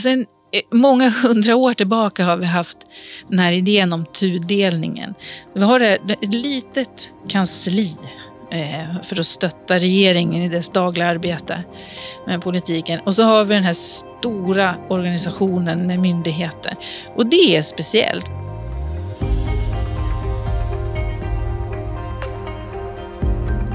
[0.00, 2.78] sen eh, många hundra år tillbaka har vi haft
[3.28, 5.14] den här idén om tudelningen.
[5.54, 7.96] Vi har ett litet kansli
[8.50, 11.64] eh, för att stötta regeringen i dess dagliga arbete
[12.26, 13.00] med politiken.
[13.00, 13.72] Och så har vi den här
[14.22, 16.76] stora organisationen med myndigheter.
[17.16, 18.41] Och det är speciellt.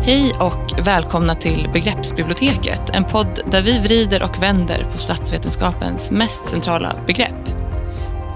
[0.09, 6.49] Hej och välkomna till Begreppsbiblioteket, en podd där vi vrider och vänder på statsvetenskapens mest
[6.49, 7.49] centrala begrepp.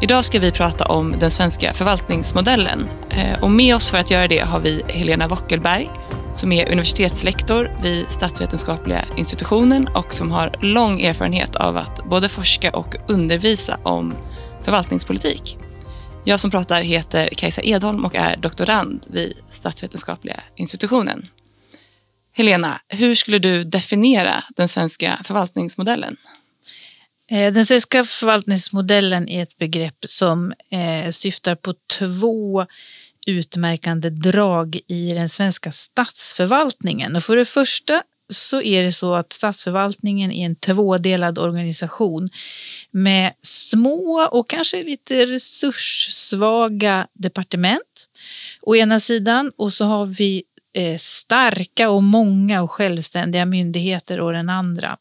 [0.02, 4.28] Idag ska vi prata om den svenska förvaltningsmodellen eh, och med oss för att göra
[4.28, 5.90] det har vi Helena Wockelberg
[6.34, 12.72] som är universitetslektor vid statsvetenskapliga institutionen och som har lång erfarenhet av att både forska
[12.72, 14.14] och undervisa om
[14.64, 15.58] förvaltningspolitik.
[16.24, 21.28] Jag som pratar heter Kajsa Edholm och är doktorand vid statsvetenskapliga institutionen.
[22.42, 26.18] Helena, hur skulle du definiera den svenska förvaltningsmodellen?
[27.32, 32.66] Eh, den svenska förvaltningsmodellen är ett begrepp som eh, syftar på två
[33.28, 37.16] utmärkande drag i den svenska statsförvaltningen.
[37.16, 42.30] Och för det första så är det så att statsförvaltningen är en tvådelad organisation
[42.92, 48.08] med små och kanske lite resurssvaga departement
[48.62, 54.34] å ena sidan och så har vi eh, starka och många och självständiga myndigheter och
[54.34, 54.98] den andra.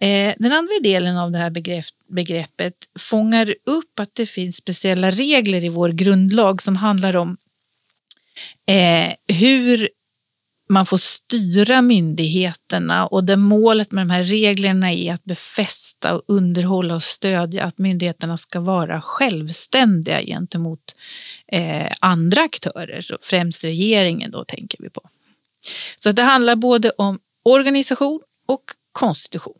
[0.00, 5.10] Eh, den andra delen av det här begrepp, begreppet fångar upp att det finns speciella
[5.10, 7.36] regler i vår grundlag som handlar om
[8.66, 9.88] eh, hur
[10.68, 16.22] man får styra myndigheterna och det målet med de här reglerna är att befästa och
[16.28, 20.96] underhålla och stödja att myndigheterna ska vara självständiga gentemot
[21.52, 25.00] eh, andra aktörer, främst regeringen då tänker vi på.
[25.96, 29.58] Så det handlar både om organisation och konstitution.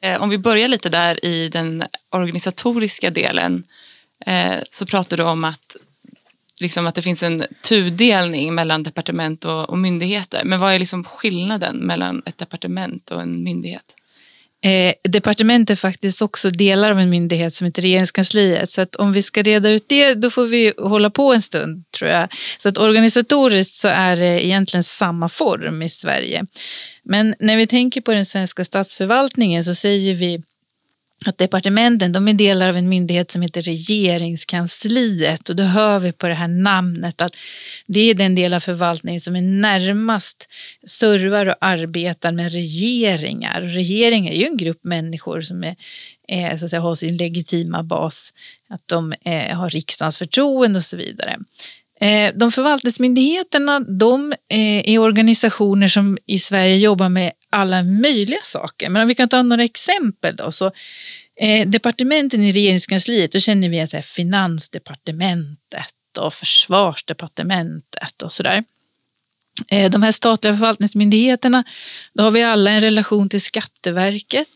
[0.00, 3.64] Eh, om vi börjar lite där i den organisatoriska delen
[4.26, 5.76] eh, så pratar du om att
[6.62, 10.42] liksom att det finns en tudelning mellan departement och, och myndigheter.
[10.44, 13.94] Men vad är liksom skillnaden mellan ett departement och en myndighet?
[14.64, 18.70] Eh, departement är faktiskt också delar av en myndighet som heter regeringskansliet.
[18.70, 21.84] Så att om vi ska reda ut det, då får vi hålla på en stund
[21.90, 22.28] tror jag.
[22.58, 26.46] Så att organisatoriskt så är det egentligen samma form i Sverige.
[27.04, 30.42] Men när vi tänker på den svenska statsförvaltningen så säger vi
[31.28, 36.12] att departementen de är delar av en myndighet som heter regeringskansliet och då hör vi
[36.12, 37.36] på det här namnet att
[37.86, 40.48] det är den del av förvaltningen som är närmast
[40.86, 43.60] servar och arbetar med regeringar.
[43.60, 45.76] Regeringar är ju en grupp människor som är,
[46.28, 48.32] är, så att säga, har sin legitima bas,
[48.68, 51.38] att de är, har riksdagens förtroende och så vidare.
[52.00, 58.88] Eh, de förvaltningsmyndigheterna de är organisationer som i Sverige jobbar med alla möjliga saker.
[58.88, 60.52] Men om vi kan ta några exempel då.
[60.52, 60.66] Så,
[61.40, 68.64] eh, departementen i regeringskansliet, då känner vi så här, Finansdepartementet och Försvarsdepartementet och sådär.
[69.70, 71.64] Eh, de här statliga förvaltningsmyndigheterna,
[72.14, 74.48] då har vi alla en relation till Skatteverket.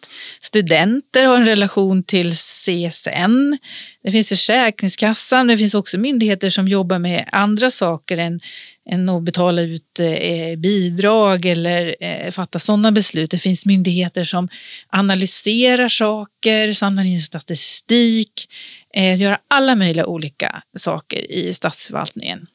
[0.42, 3.58] Studenter har en relation till CSN.
[4.02, 5.46] Det finns Försäkringskassan.
[5.46, 8.40] Det finns också myndigheter som jobbar med andra saker än,
[8.90, 13.30] än att betala ut eh, bidrag eller eh, fatta sådana beslut.
[13.30, 14.48] Det finns myndigheter som
[14.88, 18.48] analyserar saker, samlar in statistik,
[18.94, 22.46] eh, gör alla möjliga olika saker i statsförvaltningen.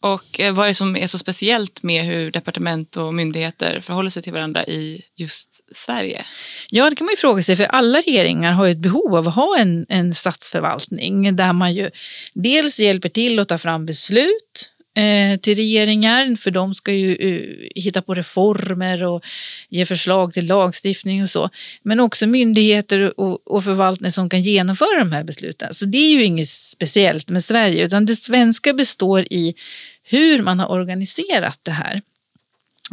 [0.00, 4.22] Och vad är det som är så speciellt med hur departement och myndigheter förhåller sig
[4.22, 6.24] till varandra i just Sverige?
[6.70, 9.34] Ja, det kan man ju fråga sig, för alla regeringar har ett behov av att
[9.34, 11.90] ha en, en statsförvaltning där man ju
[12.34, 17.82] dels hjälper till att ta fram beslut Eh, till regeringar, för de ska ju eh,
[17.82, 19.24] hitta på reformer och
[19.68, 21.50] ge förslag till lagstiftning och så.
[21.82, 25.74] Men också myndigheter och, förvaltning som kan genomföra de här besluten.
[25.74, 29.54] Så det är ju inget speciellt med Sverige, utan det svenska består i
[30.02, 32.00] hur man har organiserat det här.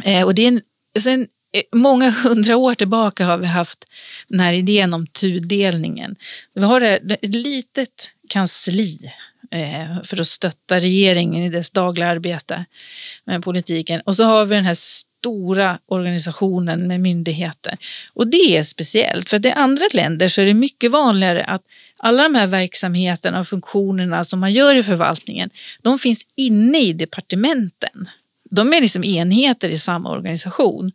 [0.04, 0.60] Eh, och det är en,
[0.98, 1.26] sen
[1.72, 3.84] många hundra år tillbaka har vi haft
[4.28, 6.16] den här idén om tudelningen.
[6.54, 9.12] Vi har ett litet kansli
[9.54, 12.64] Eh, för att stötta regeringen i dess dagliga arbete
[13.24, 14.00] med politiken.
[14.00, 17.78] Och så har vi den här stora organisationen med myndigheter.
[18.12, 21.62] Och det är speciellt, för att i andra länder så är det mycket vanligare att
[21.96, 25.50] alla de här verksamheterna och funktionerna som man gör i förvaltningen,
[25.82, 28.08] de finns inne i departementen.
[28.50, 30.92] De är liksom enheter i samma organisation.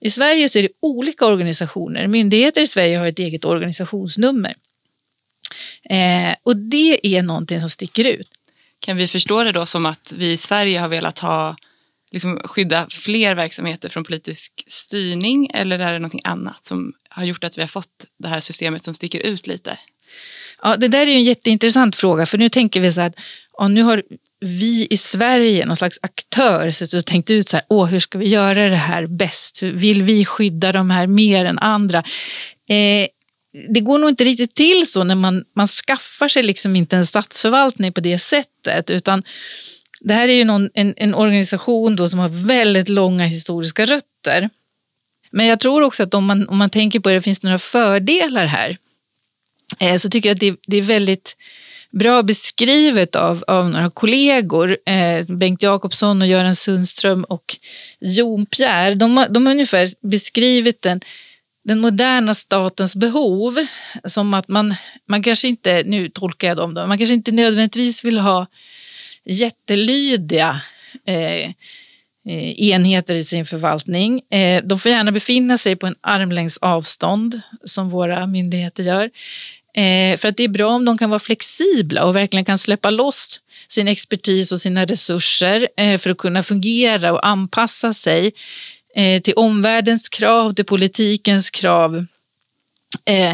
[0.00, 2.06] I Sverige så är det olika organisationer.
[2.06, 4.54] Myndigheter i Sverige har ett eget organisationsnummer.
[5.90, 8.28] Eh, och det är någonting som sticker ut.
[8.80, 11.56] Kan vi förstå det då som att vi i Sverige har velat ha
[12.10, 17.44] liksom skydda fler verksamheter från politisk styrning eller är det något annat som har gjort
[17.44, 19.78] att vi har fått det här systemet som sticker ut lite?
[20.62, 23.12] Ja, det där är ju en jätteintressant fråga, för nu tänker vi så här,
[23.58, 24.02] ja, nu har
[24.40, 28.18] vi i Sverige, någon slags aktör, suttit och tänkt ut så här, Åh, hur ska
[28.18, 29.62] vi göra det här bäst?
[29.62, 31.98] Vill vi skydda de här mer än andra?
[32.68, 33.08] Eh,
[33.68, 37.06] det går nog inte riktigt till så när man, man skaffar sig liksom inte en
[37.06, 39.22] statsförvaltning på det sättet, utan
[40.00, 44.50] det här är ju någon, en, en organisation då som har väldigt långa historiska rötter.
[45.30, 47.58] Men jag tror också att om man, om man tänker på det, det finns några
[47.58, 48.76] fördelar här.
[49.78, 51.36] Eh, så tycker jag att det, det, är väldigt
[51.90, 54.76] bra beskrivet av, av några kollegor.
[54.86, 57.56] Eh, Bengt Jakobsson och Göran Sundström och
[58.00, 58.94] Jon Pierre.
[58.94, 61.00] De, de har ungefär beskrivit den,
[61.68, 63.66] den moderna statens behov
[64.04, 64.74] som att man,
[65.08, 68.46] man kanske inte, nu tolkar jag dem då, man kanske inte nödvändigtvis vill ha
[69.24, 70.60] jättelydiga
[71.06, 71.44] eh,
[72.28, 74.20] eh, enheter i sin förvaltning.
[74.30, 79.10] Eh, de får gärna befinna sig på en armlängds avstånd som våra myndigheter gör.
[79.76, 82.90] Eh, för att det är bra om de kan vara flexibla och verkligen kan släppa
[82.90, 88.32] loss sin expertis och sina resurser eh, för att kunna fungera och anpassa sig
[88.98, 92.06] Eh, till omvärldens krav, till politikens krav.
[93.10, 93.30] Eh,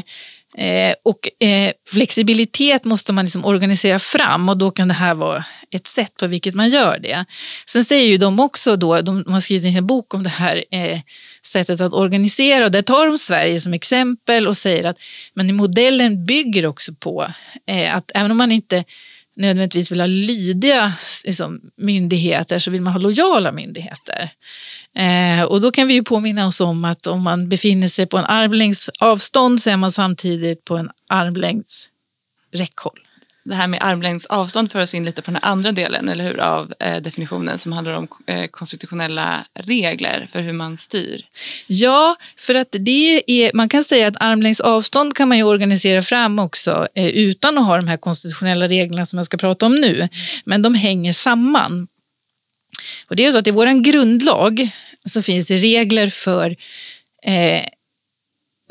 [0.66, 5.44] eh, och eh, flexibilitet måste man liksom organisera fram och då kan det här vara
[5.70, 7.24] ett sätt på vilket man gör det.
[7.66, 11.00] Sen säger ju de också då, de har skrivit en bok om det här eh,
[11.42, 14.96] sättet att organisera och där tar de Sverige som exempel och säger att
[15.34, 17.32] men modellen bygger också på
[17.66, 18.84] eh, att även om man inte
[19.36, 20.92] nödvändigtvis vill ha lydiga
[21.24, 24.30] liksom, myndigheter så vill man ha lojala myndigheter.
[24.96, 28.18] Eh, och då kan vi ju påminna oss om att om man befinner sig på
[28.18, 31.88] en armlängds avstånd så är man samtidigt på en armlängds
[32.52, 33.03] räckhåll
[33.44, 36.40] det här med armlängds avstånd för oss in lite på den andra delen, eller hur,
[36.40, 41.24] av eh, definitionen som handlar om eh, konstitutionella regler för hur man styr.
[41.66, 46.02] Ja, för att det är, man kan säga att armlängds avstånd kan man ju organisera
[46.02, 49.74] fram också eh, utan att ha de här konstitutionella reglerna som jag ska prata om
[49.74, 50.08] nu.
[50.44, 51.88] Men de hänger samman.
[53.08, 54.70] Och det är så att i vår grundlag
[55.04, 56.56] så finns det regler för
[57.26, 57.62] eh,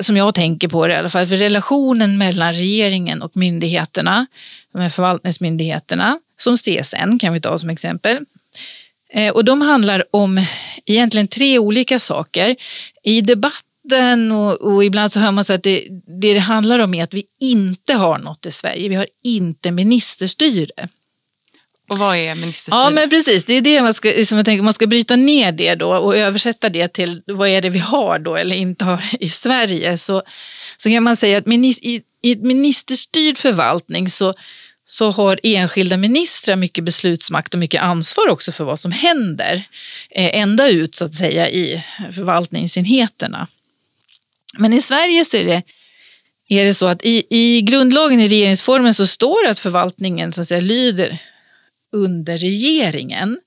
[0.02, 4.26] som jag tänker på det i alla fall, för relationen mellan regeringen och myndigheterna,
[4.72, 8.18] de förvaltningsmyndigheterna, som CSN kan vi ta som exempel.
[9.12, 10.40] Eh, och de handlar om
[10.86, 12.56] egentligen tre olika saker.
[13.02, 15.86] I debatten och, och ibland så hör man så att det,
[16.20, 18.88] det det handlar om är att vi inte har något i Sverige.
[18.88, 20.88] Vi har inte ministerstyre.
[21.90, 22.80] Och vad är ministerstyre?
[22.80, 23.44] Ja, men precis.
[23.44, 26.16] Det är det man ska, liksom jag tänker, man ska bryta ner det då och
[26.16, 29.98] översätta det till vad är det vi har då eller inte har i Sverige.
[29.98, 30.22] Så,
[30.76, 34.34] så kan man säga att minister, i, i ett ministerstyrd förvaltning så,
[34.86, 39.54] så har enskilda ministrar mycket beslutsmakt och mycket ansvar också för vad som händer.
[40.10, 41.84] Eh, ända ut så att säga i
[42.14, 43.48] förvaltningsenheterna.
[44.58, 45.62] Men i Sverige så är det
[46.48, 50.40] är det så att i, i grundlagen i regeringsformen så står det att förvaltningen så
[50.40, 51.18] att säga, lyder
[51.94, 53.38] under regeringen.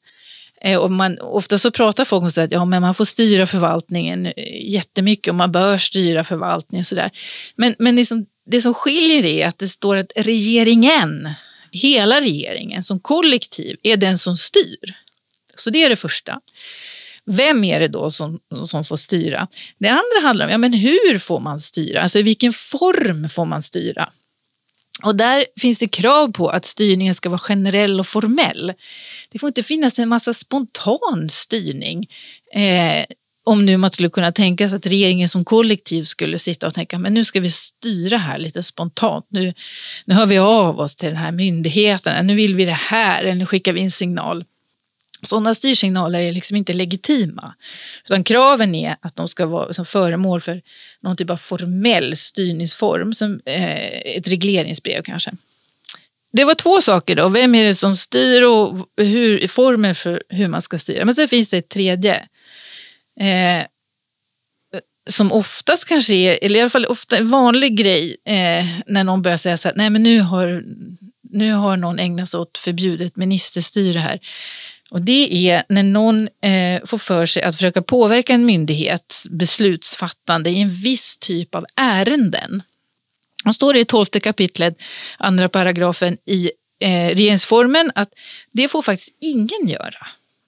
[0.62, 4.26] Eh, och man, ofta så pratar folk om att ja, men man får styra förvaltningen
[4.26, 6.86] eh, jättemycket och man bör styra förvaltningen.
[6.86, 7.12] Sådär.
[7.56, 11.30] Men, men liksom, det som skiljer är att det står att regeringen,
[11.72, 14.96] hela regeringen som kollektiv, är den som styr.
[15.56, 16.40] Så det är det första.
[17.26, 19.48] Vem är det då som, som får styra?
[19.80, 23.46] Det andra handlar om ja, men hur får man styra, alltså i vilken form får
[23.46, 24.10] man styra?
[25.04, 28.74] Och där finns det krav på att styrningen ska vara generell och formell.
[29.32, 32.08] Det får inte finnas en massa spontan styrning.
[32.54, 33.06] Eh,
[33.46, 37.00] om nu man skulle kunna tänka sig att regeringen som kollektiv skulle sitta och tänka
[37.00, 39.26] men nu ska vi styra här lite spontant.
[39.30, 39.54] Nu,
[40.06, 42.28] nu hör vi av oss till den här myndigheten.
[42.28, 43.36] Nu vill vi det här.
[43.36, 44.46] Nu skickar vi en signal.
[45.22, 47.56] Sådana styrsignaler är liksom inte legitima.
[48.06, 50.62] Utan kraven är att de ska vara som föremål för
[51.02, 55.32] någon typ av formell styrningsform, som eh, ett regleringsbrev kanske.
[56.34, 57.30] Det var två saker då.
[57.30, 61.06] Vem är det som styr och hur, formen för hur man ska styra.
[61.06, 62.16] Men sen finns det ett tredje.
[63.20, 63.66] Eh,
[65.10, 69.22] som oftast kanske är, eller i alla fall ofta en vanlig grej eh, när någon
[69.22, 70.64] börjar säga så här, nej men nu har,
[71.30, 74.20] nu har någon ägnat sig åt förbjudet ministerstyre här.
[74.90, 80.50] Och det är när någon eh, får för sig att försöka påverka en myndighets beslutsfattande
[80.50, 82.64] i en viss typ av ärenden.
[83.46, 84.78] Och står det i 12 kapitlet,
[85.18, 88.10] andra paragrafen i eh, regeringsformen att
[88.52, 90.08] det får faktiskt ingen göra.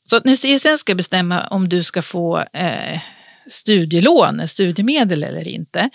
[0.10, 3.00] Så att när CSN ska bestämma om du ska få eh,
[3.48, 5.90] studielån, studiemedel eller inte,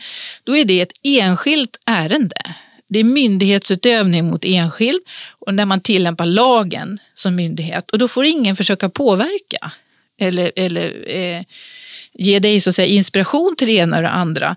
[0.45, 2.55] då är det ett enskilt ärende.
[2.89, 5.01] Det är myndighetsutövning mot enskild
[5.39, 7.91] och när man tillämpar lagen som myndighet.
[7.91, 9.73] Och då får ingen försöka påverka
[10.21, 11.43] eller, eller eh,
[12.13, 14.57] ge dig så att säga, inspiration till det ena och det andra.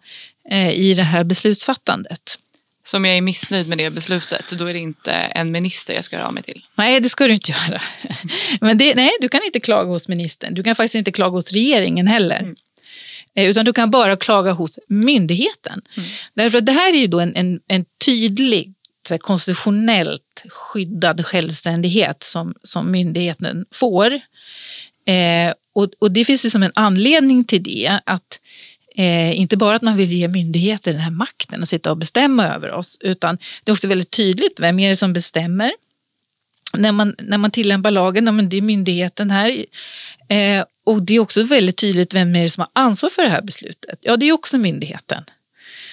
[0.52, 2.40] eh, i det här beslutsfattandet.
[2.84, 6.04] Så om jag är missnöjd med det beslutet, då är det inte en minister jag
[6.04, 6.66] ska höra av mig till?
[6.76, 7.82] Nej, det ska du inte göra.
[8.62, 10.54] Men det, nej, du kan inte klaga hos ministern.
[10.54, 12.40] Du kan faktiskt inte klaga hos regeringen heller.
[12.40, 12.56] Mm.
[13.38, 15.82] Eh, utan du kan bara klaga hos myndigheten.
[15.98, 16.10] Mm.
[16.34, 18.74] Därför att det här är ju då en, en, en tydlig
[19.10, 24.14] här, konstitutionellt skyddad självständighet som, som myndigheten får.
[25.06, 28.00] Eh, och, och det finns ju som en anledning till det.
[28.06, 28.40] att
[29.00, 32.48] Eh, inte bara att man vill ge myndigheter den här makten att sitta och bestämma
[32.48, 35.72] över oss, utan det är också väldigt tydligt vem är det som bestämmer.
[36.74, 39.66] När man, när man tillämpar lagen, ja, men det är myndigheten här.
[40.30, 43.30] Eh, och det är också väldigt tydligt vem är det som har ansvar för det
[43.30, 44.00] här beslutet.
[44.02, 45.24] Ja, det är också myndigheten.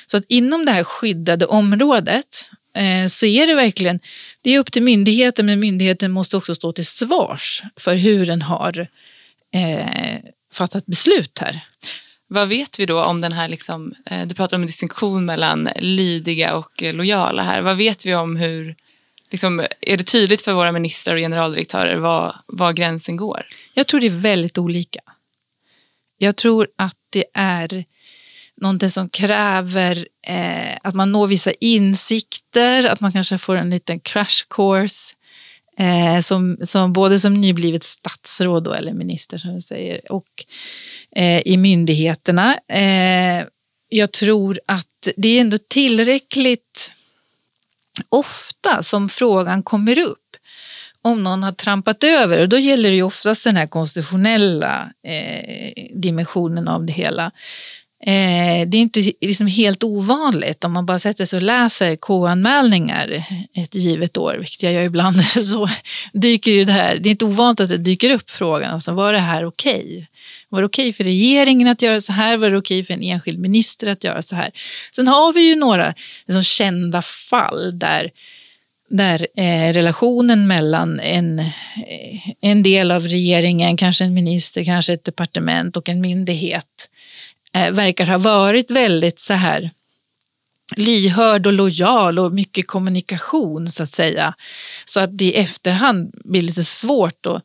[0.06, 4.00] Så att inom det här skyddade området eh, så är det verkligen,
[4.42, 8.42] det är upp till myndigheten, men myndigheten måste också stå till svars för hur den
[8.42, 8.88] har
[9.54, 10.18] eh,
[10.52, 11.60] fattat beslut här.
[12.28, 15.68] Vad vet vi då om den här, liksom, eh, du pratar om en distinktion mellan
[15.76, 17.62] lydiga och eh, lojala här.
[17.62, 18.76] Vad vet vi om hur,
[19.34, 23.42] liksom, är det tydligt för våra ministrar och generaldirektörer var, var gränsen går?
[23.74, 25.00] Jag tror det är väldigt olika.
[26.18, 27.84] Jag tror att det är
[28.60, 34.00] någonting som kräver eh, att man når vissa insikter, att man kanske får en liten
[34.00, 35.14] crash course
[35.78, 40.44] Eh, som, som både som nyblivet statsråd då, eller minister som du säger och
[41.16, 42.58] eh, i myndigheterna.
[42.68, 43.46] Eh,
[43.88, 46.90] jag tror att det är ändå tillräckligt
[48.08, 50.18] ofta som frågan kommer upp
[51.02, 52.40] om någon har trampat över.
[52.40, 57.30] Och då gäller det ju oftast den här konstitutionella eh, dimensionen av det hela.
[58.06, 63.24] Eh, det är inte liksom helt ovanligt om man bara sätter sig och läser K-anmälningar
[63.54, 65.68] ett givet år, vilket jag gör ibland, så
[66.12, 69.12] dyker ju det här, det är inte ovanligt att det dyker upp frågan, alltså, var
[69.12, 69.74] det här okej?
[69.74, 70.06] Okay?
[70.48, 72.36] Var det okej okay för regeringen att göra så här?
[72.36, 74.50] Var det okej okay för en enskild minister att göra så här?
[74.96, 75.94] Sen har vi ju några
[76.26, 78.10] liksom, kända fall där
[78.88, 81.48] där eh, relationen mellan en, eh,
[82.40, 86.90] en del av regeringen, kanske en minister, kanske ett departement och en myndighet
[87.54, 89.70] eh, verkar ha varit väldigt så här
[90.76, 94.34] lyhörd och lojal och mycket kommunikation så att säga.
[94.84, 97.44] Så att det i efterhand blir lite svårt att,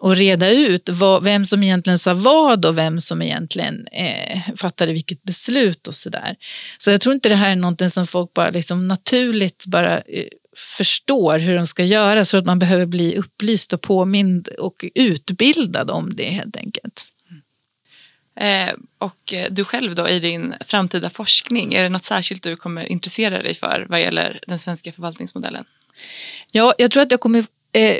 [0.00, 4.92] att reda ut vad, vem som egentligen sa vad och vem som egentligen eh, fattade
[4.92, 6.36] vilket beslut och så där.
[6.78, 10.28] Så jag tror inte det här är någonting som folk bara liksom naturligt bara eh,
[10.76, 15.90] förstår hur de ska göra så att man behöver bli upplyst och påmind och utbildad
[15.90, 17.06] om det helt enkelt.
[18.36, 22.84] Eh, och du själv då i din framtida forskning, är det något särskilt du kommer
[22.84, 25.64] intressera dig för vad gäller den svenska förvaltningsmodellen?
[26.52, 27.98] Ja, jag tror att jag kommer eh,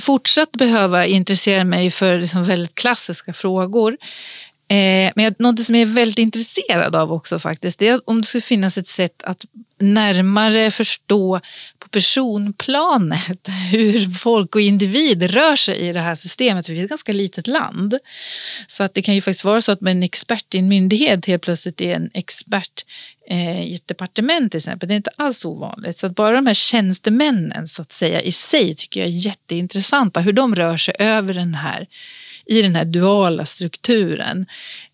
[0.00, 3.96] fortsatt behöva intressera mig för liksom väldigt klassiska frågor.
[4.68, 8.26] Eh, men något som jag är väldigt intresserad av också faktiskt, det är om det
[8.26, 9.44] skulle finnas ett sätt att
[9.82, 11.40] närmare förstå
[11.78, 16.68] på personplanet hur folk och individ rör sig i det här systemet.
[16.68, 17.98] Vi är ett ganska litet land.
[18.66, 21.42] Så att det kan ju faktiskt vara så att en expert i en myndighet helt
[21.42, 22.84] plötsligt är en expert
[23.30, 24.88] eh, i ett departement till exempel.
[24.88, 25.96] Det är inte alls ovanligt.
[25.96, 30.20] Så att bara de här tjänstemännen så att säga i sig tycker jag är jätteintressanta.
[30.20, 31.86] Hur de rör sig över den här
[32.46, 34.46] i den här duala strukturen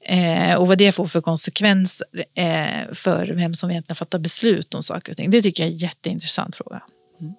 [0.05, 4.83] eh, och vad det får för konsekvenser eh, för vem som egentligen fattar beslut om
[4.83, 5.31] saker och ting.
[5.31, 6.83] Det tycker jag är en jätteintressant fråga.
[7.21, 7.33] Mm.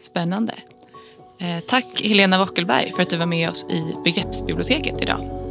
[0.00, 0.54] Spännande.
[1.40, 5.44] Eh, tack Helena Wockelberg för att du var med oss i Begreppsbiblioteket idag.